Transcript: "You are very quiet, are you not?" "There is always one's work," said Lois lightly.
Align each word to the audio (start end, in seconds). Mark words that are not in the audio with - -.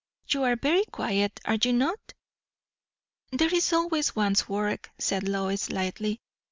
"You 0.29 0.41
are 0.45 0.55
very 0.55 0.83
quiet, 0.85 1.39
are 1.45 1.59
you 1.63 1.73
not?" 1.73 2.15
"There 3.31 3.53
is 3.53 3.71
always 3.71 4.15
one's 4.15 4.49
work," 4.49 4.89
said 4.97 5.27
Lois 5.29 5.69
lightly. 5.69 6.19